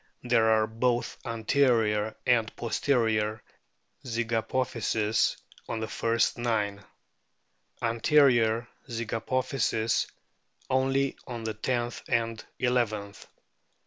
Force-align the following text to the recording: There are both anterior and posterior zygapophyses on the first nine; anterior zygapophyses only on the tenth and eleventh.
There 0.23 0.49
are 0.49 0.65
both 0.65 1.19
anterior 1.23 2.15
and 2.25 2.51
posterior 2.55 3.43
zygapophyses 4.03 5.37
on 5.69 5.79
the 5.79 5.87
first 5.87 6.39
nine; 6.39 6.83
anterior 7.83 8.67
zygapophyses 8.89 10.07
only 10.71 11.17
on 11.27 11.43
the 11.43 11.53
tenth 11.53 12.01
and 12.09 12.43
eleventh. 12.57 13.27